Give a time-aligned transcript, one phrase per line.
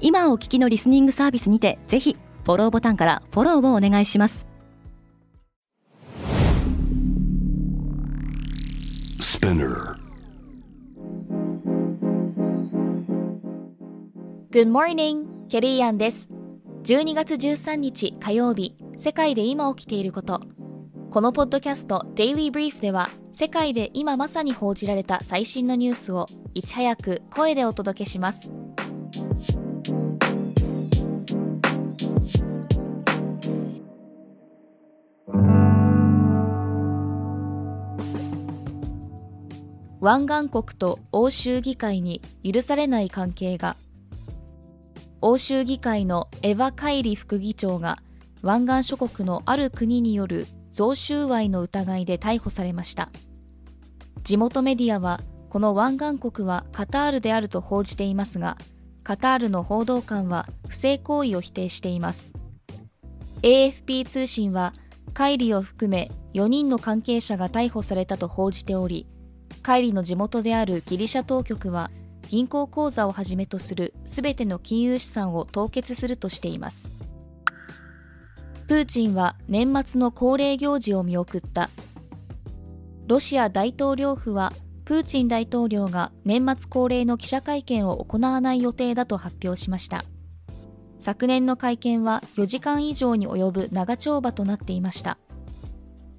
[0.00, 4.46] 今お聞きのリスニングサービスにてぜひフォローボタンからフォローをお願いします
[14.50, 15.26] Good morning!
[15.48, 16.28] ケリーアンです。
[16.84, 20.40] 12月13日火曜日、世界で今起きていること。
[21.10, 28.52] このポッドキャスト Daily Brief では、世界で今まさに報じられた最新のニュースをいち早く声でお届けします。
[40.00, 43.76] 湾岸国と欧州議会に許されない関係が。
[45.20, 47.98] 欧州議会のエヴァ・カイリ副議長が
[48.40, 53.10] 湾岸諸国のある国による贈収賄の疑いで逮捕されました。
[54.22, 58.56] 地元メディアはこの湾岸国はカタールであると報じていますが
[59.02, 62.32] カタールの報道官は不正行為を否定しています。
[63.42, 64.72] AFP 通信は
[65.12, 69.06] カイリを含め4人の関係者が逮捕されたと報じており
[69.62, 71.90] カイリの地元であるギリシャ当局は
[72.28, 76.92] 銀行口座をはじめとするすべての金融資産を凍結するとしています。
[78.68, 81.70] プーチンは年末の恒例行事を見送った。
[83.08, 84.52] ロシア大統領府は
[84.84, 90.04] プーチン大統領が年末恒例の記者会見を行わない予定だと発表しました。
[90.98, 95.18] 昨年の会見は4時間以上に及ぶ長丁場となっていました。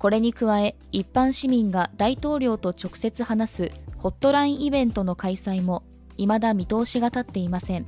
[0.02, 5.84] これに加え一般市民が大統領と直接話すホットラインイベントの開催も
[6.18, 7.86] 未だ見通しが立っていません。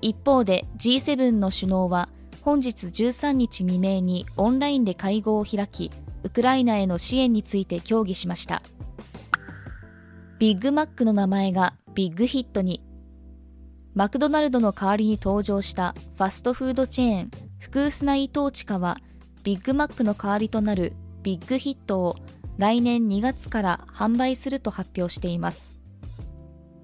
[0.00, 2.08] 一方で G7 の首脳は
[2.42, 5.92] 本日13日未明にオンラインで会合を開き
[6.24, 8.60] ウクライナへの支援について協議しました。
[10.40, 12.82] ビッグマックの名前がビッグヒットに。
[13.94, 17.30] マクドナルドの代わりに登場したファストフードチェーン
[17.60, 18.98] フクースナ・イ・トーチカは
[19.44, 20.92] ビッグマックの代わりとなる
[21.22, 22.16] ビッグヒットを
[22.58, 25.72] 来年2月から販売すると発表しています。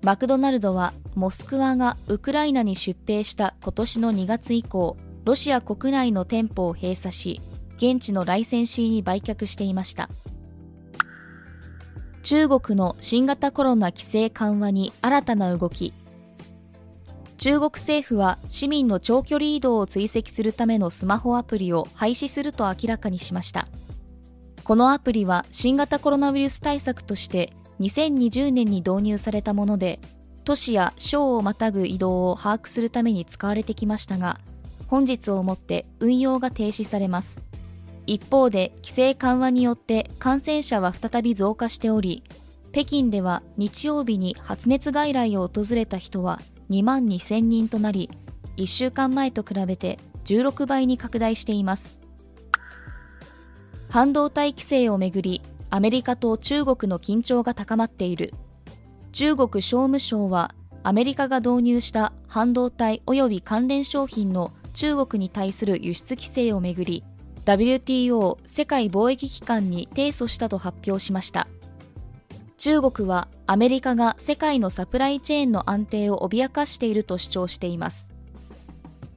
[0.02, 7.41] マクドナルドはモスクワがウクライナに出兵した今年の2月以降ロシア国内の店舗を閉鎖し
[7.76, 10.08] 現地のライセンシーに売却していました。
[12.22, 15.92] 中国の新型コロナ規制緩和に新たな動き。
[17.38, 23.68] 中国政府は市民の長距離移動を追跡するためのスマホアプリを廃止すると明らかにしました。
[24.66, 30.00] このアプリは新型コロナウイルス対策として2020年に導入されたもので
[30.43, 34.41] 都市や省をまたぐ移動を把握するために使われてきましたが
[34.88, 37.43] 本日をもって運用が停止されます。
[38.09, 42.25] 一方で規制緩和によって感染者は再び増加しており
[42.72, 46.41] 北京では日曜日に発熱外来を訪れた人は
[46.71, 48.10] 2万2000人となり
[48.56, 52.05] 1週間前と比べて16倍に拡大しています。
[53.96, 55.40] 半導体規制をめぐり
[55.70, 58.34] アメリカと中国の緊張が高まっている。
[59.12, 67.04] 中国商務省はアメリカが導入した半導体及び関連商品の中国に対する輸出規制をめぐり
[67.46, 71.48] WTO 世界貿易機関に提訴したと発表しました。
[72.58, 78.10] 中国はアメリカが世界のサプライチェーンの安定を脅かしていると主張しています。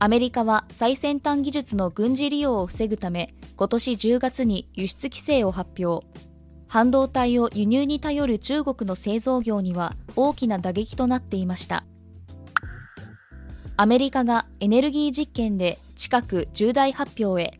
[0.02, 6.08] アメリカは最先端技術の軍事利用を防ぐため今年10月に輸出規制を発表。
[6.70, 11.84] 半導体を輸入に頼る中国の製造業には大きな打撃となっていました。
[13.76, 17.60] アメリカがエネルギー実験で近く重大発表へ。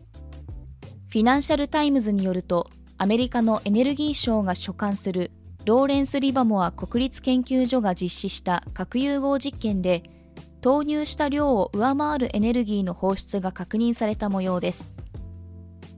[1.10, 5.32] フィナンシャル・タイムズによるとアメリカのエネルギー省が所管する
[5.66, 10.04] ローレンス・リバモア国立研究所が実施した核融合実験で
[10.62, 14.94] 投入した量を上回るエネルギーの放出が確認された模様です。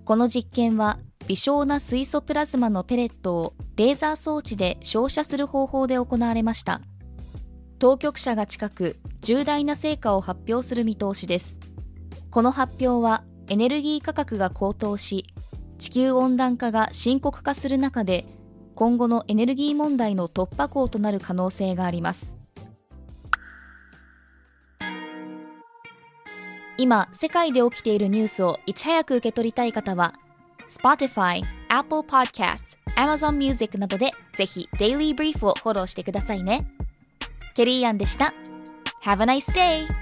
[0.06, 6.82] この実験は微小な水素プラズマのペレットをレーザー装置で照射する方法で行われました。
[7.80, 11.60] 当局者が近く重大な成果を発表する見通しです。
[12.30, 15.26] この発表はエネルギー価格が高騰し
[15.80, 18.26] 地球温暖化が深刻化する中で
[18.76, 22.41] 今後のエネルギー問題の突破口となる可能性があります。
[26.82, 30.16] 今、世界で起きているニュースをいち早く受け取りたい方は、
[30.68, 36.66] Spotify、Apple Podcasts、Amazon Music などでぜひ Daily Brief をフォローしてくださいね。
[37.54, 38.34] ケリーアンでした。
[39.04, 40.02] Have a nice day!